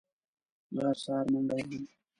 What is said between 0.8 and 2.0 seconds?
هره سهار منډه وهم